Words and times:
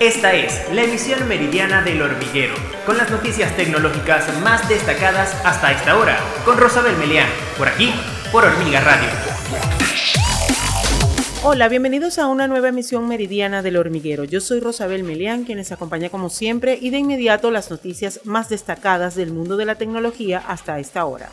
Esta 0.00 0.32
es 0.32 0.72
la 0.72 0.84
emisión 0.84 1.26
meridiana 1.26 1.82
del 1.82 2.00
hormiguero, 2.00 2.54
con 2.86 2.96
las 2.96 3.10
noticias 3.10 3.56
tecnológicas 3.56 4.32
más 4.42 4.68
destacadas 4.68 5.34
hasta 5.44 5.72
esta 5.72 5.98
hora, 5.98 6.16
con 6.44 6.56
Rosabel 6.56 6.96
Melián, 6.98 7.28
por 7.56 7.66
aquí, 7.66 7.92
por 8.30 8.44
Hormiga 8.44 8.80
Radio. 8.80 9.08
Hola, 11.42 11.66
bienvenidos 11.66 12.20
a 12.20 12.28
una 12.28 12.46
nueva 12.46 12.68
emisión 12.68 13.08
meridiana 13.08 13.60
del 13.60 13.76
hormiguero. 13.76 14.22
Yo 14.22 14.40
soy 14.40 14.60
Rosabel 14.60 15.02
Melián, 15.02 15.42
quien 15.42 15.58
les 15.58 15.72
acompaña 15.72 16.10
como 16.10 16.30
siempre, 16.30 16.78
y 16.80 16.90
de 16.90 16.98
inmediato 16.98 17.50
las 17.50 17.68
noticias 17.68 18.20
más 18.22 18.48
destacadas 18.48 19.16
del 19.16 19.32
mundo 19.32 19.56
de 19.56 19.64
la 19.64 19.74
tecnología 19.74 20.38
hasta 20.46 20.78
esta 20.78 21.06
hora. 21.06 21.30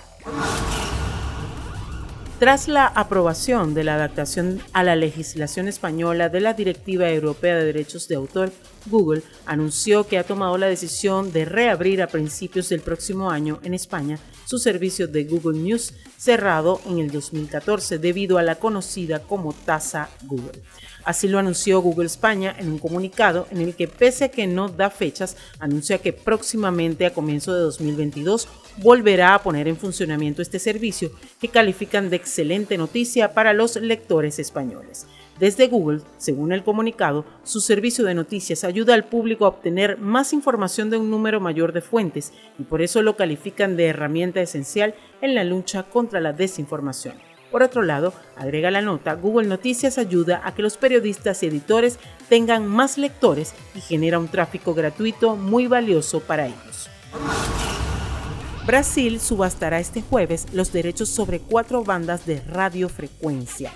Tras 2.45 2.67
la 2.67 2.85
aprobación 2.85 3.73
de 3.73 3.83
la 3.83 3.95
adaptación 3.95 4.61
a 4.71 4.83
la 4.83 4.95
legislación 4.95 5.67
española 5.67 6.29
de 6.29 6.41
la 6.41 6.53
Directiva 6.53 7.09
Europea 7.09 7.55
de 7.55 7.65
Derechos 7.65 8.07
de 8.07 8.13
Autor, 8.13 8.51
Google 8.85 9.23
anunció 9.47 10.05
que 10.05 10.19
ha 10.19 10.23
tomado 10.23 10.55
la 10.59 10.67
decisión 10.67 11.33
de 11.33 11.45
reabrir 11.45 12.03
a 12.03 12.07
principios 12.07 12.69
del 12.69 12.81
próximo 12.81 13.31
año 13.31 13.59
en 13.63 13.73
España 13.73 14.19
su 14.45 14.59
servicio 14.59 15.07
de 15.07 15.23
Google 15.23 15.57
News 15.57 15.95
cerrado 16.25 16.81
en 16.87 16.97
el 16.97 17.11
2014 17.11 17.99
debido 17.99 18.39
a 18.39 18.43
la 18.43 18.55
conocida 18.55 19.19
como 19.19 19.53
tasa 19.53 20.09
Google. 20.23 20.63
Así 21.03 21.27
lo 21.27 21.37
anunció 21.37 21.79
Google 21.81 22.07
España 22.07 22.55
en 22.57 22.71
un 22.71 22.79
comunicado 22.79 23.47
en 23.51 23.61
el 23.61 23.75
que 23.75 23.87
pese 23.87 24.25
a 24.25 24.29
que 24.29 24.47
no 24.47 24.69
da 24.69 24.89
fechas, 24.89 25.37
anuncia 25.59 25.99
que 25.99 26.13
próximamente 26.13 27.05
a 27.05 27.13
comienzo 27.13 27.53
de 27.53 27.61
2022 27.61 28.47
volverá 28.77 29.35
a 29.35 29.43
poner 29.43 29.67
en 29.67 29.77
funcionamiento 29.77 30.41
este 30.41 30.57
servicio 30.57 31.11
que 31.39 31.49
califican 31.49 32.09
de 32.09 32.15
excelente 32.15 32.75
noticia 32.75 33.35
para 33.35 33.53
los 33.53 33.75
lectores 33.75 34.39
españoles. 34.39 35.05
Desde 35.39 35.67
Google, 35.67 36.01
según 36.17 36.53
el 36.53 36.63
comunicado, 36.63 37.25
su 37.43 37.59
servicio 37.59 38.05
de 38.05 38.13
noticias 38.13 38.63
ayuda 38.63 38.93
al 38.93 39.03
público 39.03 39.45
a 39.45 39.49
obtener 39.49 39.97
más 39.97 40.31
información 40.31 40.89
de 40.89 40.95
un 40.95 41.11
número 41.11 41.41
mayor 41.41 41.73
de 41.73 41.81
fuentes 41.81 42.31
y 42.57 42.63
por 42.63 42.81
eso 42.81 43.01
lo 43.01 43.17
califican 43.17 43.75
de 43.75 43.87
herramienta 43.87 44.39
esencial 44.39 44.95
en 45.21 45.35
la 45.35 45.43
lucha 45.43 45.83
contra 45.83 46.21
la 46.21 46.31
desinformación. 46.31 47.15
Por 47.51 47.63
otro 47.63 47.83
lado, 47.83 48.13
agrega 48.37 48.71
la 48.71 48.81
nota, 48.81 49.13
Google 49.13 49.47
Noticias 49.47 49.97
ayuda 49.97 50.41
a 50.45 50.55
que 50.55 50.61
los 50.61 50.77
periodistas 50.77 51.43
y 51.43 51.47
editores 51.47 51.99
tengan 52.29 52.65
más 52.65 52.97
lectores 52.97 53.53
y 53.75 53.81
genera 53.81 54.19
un 54.19 54.29
tráfico 54.29 54.73
gratuito 54.73 55.35
muy 55.35 55.67
valioso 55.67 56.21
para 56.21 56.47
ellos. 56.47 56.89
Brasil 58.65 59.19
subastará 59.19 59.79
este 59.79 60.01
jueves 60.01 60.47
los 60.53 60.71
derechos 60.71 61.09
sobre 61.09 61.39
cuatro 61.39 61.83
bandas 61.83 62.25
de 62.25 62.41
radiofrecuencia 62.41 63.71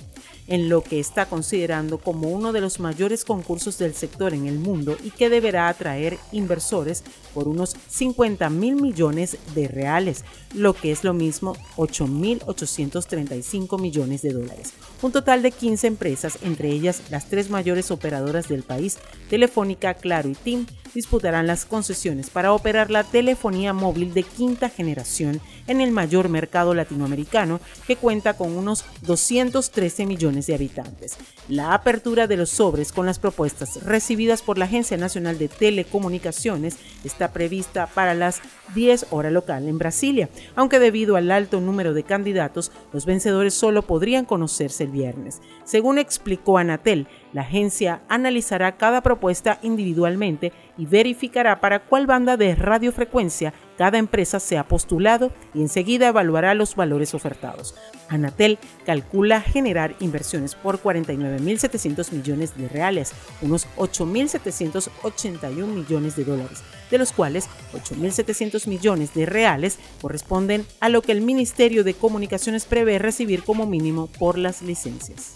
en 0.50 0.68
lo 0.68 0.84
que 0.84 1.00
está 1.00 1.28
considerando 1.28 2.00
como 2.00 2.28
uno 2.30 2.52
de 2.52 2.60
los 2.60 2.80
mayores 2.80 3.24
concursos 3.24 3.78
del 3.78 3.94
sector 3.94 4.34
en 4.34 4.48
el 4.48 4.58
mundo 4.60 4.98
y 5.04 5.12
que 5.12 5.30
deberá 5.30 5.70
atraer 5.70 6.18
inversores 6.32 7.04
por 7.34 7.48
unos 7.48 7.76
50 7.88 8.50
mil 8.50 8.76
millones 8.76 9.38
de 9.54 9.68
reales, 9.68 10.26
lo 10.54 10.74
que 10.74 10.92
es 10.92 11.04
lo 11.04 11.14
mismo 11.14 11.56
8.835 11.78 13.80
millones 13.80 14.24
de 14.24 14.34
dólares. 14.34 14.74
Un 15.02 15.12
total 15.12 15.44
de 15.44 15.52
15 15.52 15.88
empresas, 15.88 16.40
entre 16.42 16.70
ellas 16.70 17.04
las 17.10 17.30
tres 17.30 17.50
mayores 17.50 17.90
operadoras 17.92 18.50
del 18.50 18.64
país, 18.64 18.98
Telefónica, 19.30 19.94
Claro 19.94 20.28
y 20.30 20.34
TIM, 20.34 20.66
disputarán 20.94 21.48
las 21.48 21.66
concesiones 21.66 22.30
para 22.30 22.54
operar 22.54 22.92
la 22.92 23.04
telefonía 23.04 23.74
móvil 23.74 24.14
de 24.14 24.24
quinta 24.24 24.70
generación 24.70 25.42
en 25.68 25.82
el 25.82 25.92
mayor 25.92 26.30
mercado 26.30 26.74
latinoamericano 26.74 27.60
que 27.88 27.96
cuenta 27.96 28.36
con 28.36 28.56
unos 28.56 28.86
213 29.02 30.06
millones 30.06 30.48
de 30.48 30.56
habitantes. 30.56 31.18
La 31.48 31.74
apertura 31.74 32.28
de 32.28 32.38
los 32.38 32.50
sobres 32.50 32.92
con 32.92 33.06
las 33.06 33.20
propuestas 33.20 33.84
recibidas 33.84 34.42
por 34.42 34.58
la 34.58 34.66
Agencia 34.66 34.98
Nacional 34.98 35.38
de 35.38 35.48
Telecomunicaciones 35.48 36.78
está 37.04 37.32
prevista 37.32 37.88
para 37.88 38.14
las 38.14 38.42
10 38.76 39.08
horas 39.12 39.32
local 39.32 39.68
en 39.68 39.78
Brasilia, 39.78 40.30
aunque 40.56 40.80
debido 40.80 41.16
al 41.16 41.32
alto 41.32 41.60
número 41.60 41.94
de 41.94 42.04
candidatos, 42.04 42.72
los 42.94 43.06
vencedores 43.06 43.54
solo 43.54 43.84
podrían 43.84 44.26
conocerse 44.26 44.84
el 44.84 44.92
viernes. 44.92 45.42
Según 45.64 45.98
explicó 45.98 46.58
Anatel, 46.58 47.08
la 47.34 47.42
agencia 47.42 48.02
analizará 48.10 48.78
cada 48.78 49.02
propuesta 49.02 49.60
individualmente 49.62 50.52
y 50.78 50.86
verificará 50.86 51.60
para 51.60 51.80
cuál 51.80 52.08
banda 52.08 52.38
de 52.38 52.56
radiofrecuencia 52.56 53.54
cada 53.78 53.98
empresa 53.98 54.40
se 54.40 54.58
ha 54.58 54.68
postulado 54.68 55.32
y 55.54 55.62
enseguida 55.62 56.10
evaluará 56.10 56.54
los 56.54 56.76
valores 56.76 57.14
ofertados. 57.14 57.76
Anatel 58.10 58.60
calcula 58.86 59.40
generar 59.42 59.96
inversiones 60.00 60.56
por 60.56 60.82
49.700 60.82 62.12
millones 62.12 62.58
de 62.58 62.68
reales, 62.68 63.14
unos 63.42 63.68
8.781 63.78 65.66
millones 65.68 66.16
de 66.16 66.26
dólares, 66.26 66.62
de 66.92 66.98
los 66.98 67.14
cuales 67.14 67.48
8.700 67.74 68.68
millones 68.68 69.14
de 69.14 69.26
reales 69.26 69.80
corresponden 70.02 70.66
a 70.82 70.90
lo 70.90 71.02
que 71.02 71.14
el 71.14 71.22
Ministerio 71.22 71.84
de 71.84 71.94
Comunicaciones 71.94 72.66
prevé 72.66 73.00
recibir 73.00 73.44
como 73.44 73.66
mínimo 73.66 74.08
por 74.08 74.38
las 74.38 74.62
licencias. 74.62 75.36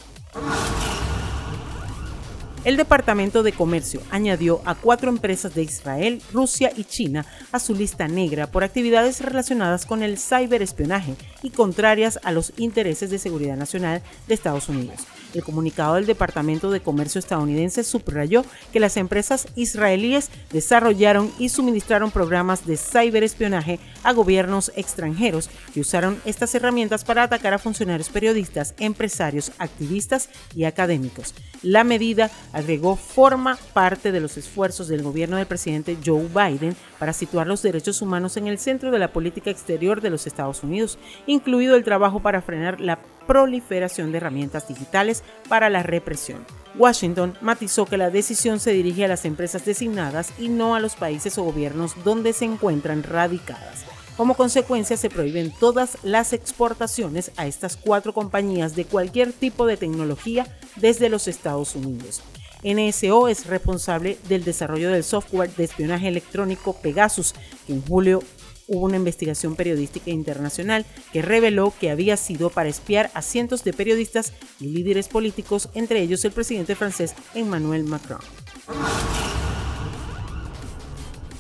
El 2.66 2.78
Departamento 2.78 3.44
de 3.44 3.52
Comercio 3.52 4.00
añadió 4.10 4.62
a 4.64 4.74
cuatro 4.76 5.10
empresas 5.10 5.54
de 5.54 5.64
Israel, 5.64 6.22
Rusia 6.32 6.72
y 6.78 6.86
China 6.86 7.26
a 7.52 7.60
su 7.60 7.76
lista 7.76 8.08
negra 8.08 8.48
por 8.48 8.64
actividades 8.64 9.20
relacionadas 9.20 9.86
con 9.86 10.02
el 10.02 10.18
ciberespionaje 10.18 11.16
y 11.42 11.50
contrarias 11.50 12.20
a 12.24 12.32
los 12.32 12.54
intereses 12.56 13.10
de 13.10 13.20
seguridad 13.20 13.58
nacional 13.58 14.02
de 14.28 14.34
Estados 14.34 14.70
Unidos. 14.70 15.02
El 15.34 15.44
comunicado 15.44 15.96
del 15.96 16.06
Departamento 16.06 16.70
de 16.70 16.82
Comercio 16.82 17.20
estadounidense 17.20 17.84
subrayó 17.84 18.46
que 18.72 18.80
las 18.80 18.98
empresas 18.98 19.48
israelíes 19.56 20.30
desarrollaron 20.52 21.32
y 21.40 21.50
suministraron 21.50 22.12
programas 22.12 22.66
de 22.66 22.78
ciberespionaje 22.78 23.80
a 24.04 24.14
gobiernos 24.14 24.72
extranjeros 24.76 25.50
que 25.74 25.80
usaron 25.80 26.22
estas 26.26 26.54
herramientas 26.54 27.04
para 27.04 27.24
atacar 27.24 27.54
a 27.54 27.60
funcionarios 27.60 28.10
periodistas, 28.10 28.76
empresarios, 28.78 29.52
activistas 29.58 30.30
y 30.56 30.66
académicos. 30.66 31.34
La 31.64 31.84
medida, 31.84 32.30
agregó, 32.52 32.96
forma 32.96 33.58
parte 33.74 34.12
de 34.12 34.20
los 34.20 34.38
esfuerzos 34.38 34.88
del 34.88 35.02
gobierno 35.02 35.38
del 35.38 35.48
presidente 35.48 35.98
Joe 36.06 36.28
Biden 36.28 36.76
para 37.00 37.14
situar 37.14 37.48
los 37.48 37.62
derechos 37.62 38.02
humanos 38.02 38.38
en 38.38 38.48
el 38.48 38.60
centro 38.60 38.92
de 38.92 39.00
la 39.00 39.14
política 39.14 39.50
exterior 39.50 40.02
de 40.02 40.10
los 40.10 40.28
Estados 40.28 40.64
Unidos, 40.64 41.00
incluido 41.26 41.76
el 41.76 41.84
trabajo 41.84 42.20
para 42.20 42.42
frenar 42.42 42.80
la 42.80 43.00
proliferación 43.28 44.12
de 44.12 44.18
herramientas 44.18 44.68
digitales 44.68 45.24
para 45.50 45.70
la 45.70 45.84
represión. 45.84 46.46
Washington 46.76 47.38
matizó 47.42 47.86
que 47.86 47.98
la 47.98 48.10
decisión 48.10 48.60
se 48.60 48.72
dirige 48.72 49.06
a 49.06 49.08
las 49.08 49.26
empresas 49.26 49.66
designadas 49.66 50.34
y 50.40 50.50
no 50.50 50.76
a 50.76 50.80
los 50.80 50.96
países 50.96 51.38
o 51.38 51.44
gobiernos 51.44 51.94
donde 52.04 52.34
se 52.34 52.46
encuentran 52.46 53.04
radicadas. 53.04 53.86
Como 54.18 54.36
consecuencia, 54.36 54.96
se 54.96 55.10
prohíben 55.10 55.52
todas 55.60 55.98
las 56.04 56.34
exportaciones 56.34 57.32
a 57.36 57.48
estas 57.48 57.78
cuatro 57.78 58.14
compañías 58.14 58.76
de 58.76 58.86
cualquier 58.86 59.34
tipo 59.34 59.66
de 59.66 59.78
tecnología 59.78 60.46
desde 60.76 61.10
los 61.10 61.28
Estados 61.28 61.76
Unidos. 61.76 62.22
NSO 62.64 63.28
es 63.28 63.48
responsable 63.48 64.18
del 64.30 64.44
desarrollo 64.44 64.90
del 64.92 65.04
software 65.04 65.54
de 65.56 65.66
espionaje 65.66 66.08
electrónico 66.08 66.74
Pegasus, 66.74 67.34
que 67.68 67.74
en 67.74 67.86
julio 67.86 68.24
hubo 68.68 68.86
una 68.86 68.98
investigación 68.98 69.56
periodística 69.56 70.12
internacional 70.12 70.86
que 71.12 71.22
reveló 71.22 71.74
que 71.80 71.92
había 71.92 72.18
sido 72.18 72.50
para 72.50 72.70
espiar 72.70 73.12
a 73.14 73.22
cientos 73.22 73.64
de 73.64 73.74
periodistas 73.74 74.34
y 74.60 74.68
líderes 74.68 75.08
políticos, 75.08 75.70
entre 75.74 76.02
ellos 76.02 76.24
el 76.26 76.32
presidente 76.32 76.76
francés 76.76 77.14
Emmanuel 77.34 77.84
Macron. 77.84 78.22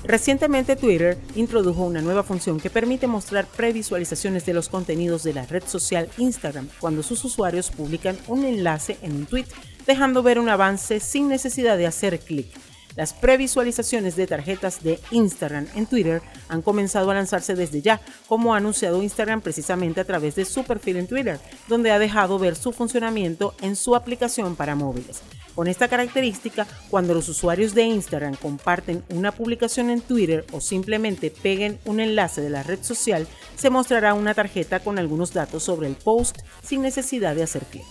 Recientemente 0.04 0.76
Twitter 0.76 1.18
introdujo 1.36 1.84
una 1.84 2.02
nueva 2.02 2.24
función 2.24 2.60
que 2.60 2.70
permite 2.70 3.08
mostrar 3.08 3.48
previsualizaciones 3.48 4.46
de 4.46 4.54
los 4.54 4.68
contenidos 4.68 5.24
de 5.24 5.34
la 5.34 5.46
red 5.46 5.64
social 5.66 6.10
Instagram 6.18 6.68
cuando 6.80 7.04
sus 7.04 7.24
usuarios 7.24 7.72
publican 7.72 8.18
un 8.28 8.44
enlace 8.44 8.98
en 9.02 9.14
un 9.14 9.26
tweet, 9.26 9.46
dejando 9.88 10.22
ver 10.22 10.40
un 10.40 10.50
avance 10.50 11.00
sin 11.00 11.30
necesidad 11.30 11.78
de 11.78 11.88
hacer 11.88 12.20
clic. 12.20 12.48
Las 12.96 13.14
previsualizaciones 13.14 14.16
de 14.16 14.28
tarjetas 14.28 14.84
de 14.84 15.00
Instagram 15.12 15.68
en 15.76 15.88
Twitter 15.88 16.22
han 16.48 16.62
comenzado 16.62 17.10
a 17.10 17.16
lanzarse 17.16 17.56
desde 17.56 17.82
ya, 17.82 18.00
como 18.28 18.54
ha 18.54 18.58
anunciado 18.58 19.02
Instagram 19.02 19.42
precisamente 19.42 20.00
a 20.00 20.06
través 20.06 20.36
de 20.36 20.46
su 20.46 20.64
perfil 20.64 20.98
en 20.98 21.08
Twitter, 21.08 21.40
donde 21.68 21.92
ha 21.92 21.98
dejado 21.98 22.38
ver 22.38 22.56
su 22.56 22.72
funcionamiento 22.72 23.56
en 23.62 23.76
su 23.76 23.96
aplicación 23.96 24.56
para 24.56 24.76
móviles. 24.76 25.22
Con 25.56 25.68
esta 25.68 25.88
característica, 25.88 26.68
cuando 26.90 27.14
los 27.14 27.30
usuarios 27.30 27.76
de 27.76 27.84
Instagram 27.84 28.36
comparten 28.36 29.04
una 29.10 29.32
publicación 29.32 29.90
en 29.90 30.02
Twitter 30.02 30.46
o 30.52 30.62
simplemente 30.62 31.32
peguen 31.32 31.80
un 31.86 32.00
enlace 32.00 32.42
de 32.42 32.50
la 32.50 32.64
red 32.64 32.84
social, 32.84 33.28
se 33.56 33.70
mostrará 33.70 34.14
una 34.14 34.34
tarjeta 34.34 34.80
con 34.80 34.98
algunos 34.98 35.34
datos 35.34 35.64
sobre 35.64 35.88
el 35.88 35.96
post 35.96 36.40
sin 36.64 36.82
necesidad 36.82 37.36
de 37.36 37.44
hacer 37.44 37.64
clic. 37.64 37.86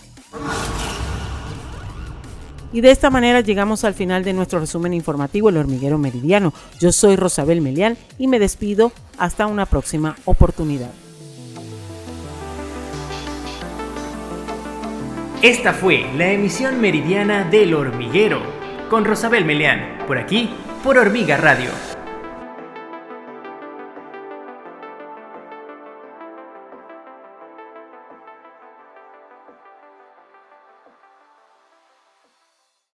Y 2.73 2.81
de 2.81 2.89
esta 2.89 3.11
manera 3.11 3.41
llegamos 3.41 3.83
al 3.83 3.93
final 3.93 4.23
de 4.23 4.33
nuestro 4.33 4.59
resumen 4.59 4.93
informativo 4.95 5.49
El 5.49 5.57
Hormiguero 5.57 5.99
Meridiano. 5.99 6.53
Yo 6.79 6.91
soy 6.91 7.15
Rosabel 7.15 7.61
Melián 7.61 7.97
y 8.17 8.27
me 8.27 8.39
despido 8.39 8.91
hasta 9.19 9.45
una 9.45 9.67
próxima 9.67 10.15
oportunidad. 10.25 10.89
Esta 15.43 15.73
fue 15.73 16.05
la 16.17 16.31
emisión 16.31 16.81
meridiana 16.81 17.43
del 17.43 17.73
Hormiguero 17.75 18.41
con 18.89 19.05
Rosabel 19.05 19.45
Meleán, 19.45 19.99
por 20.07 20.17
aquí, 20.17 20.49
por 20.83 20.97
Hormiga 20.97 21.37
Radio. 21.37 21.92